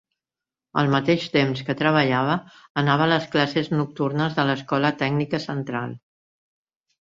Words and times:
Al 0.81 0.87
mateix 0.93 1.25
temps 1.33 1.59
que 1.67 1.75
treballava 1.81 2.37
anava 2.83 3.05
a 3.05 3.11
les 3.11 3.27
classes 3.37 3.69
nocturnes 3.75 4.39
de 4.41 4.47
l'Escola 4.49 4.93
Tècnica 5.05 5.43
Central. 5.47 5.95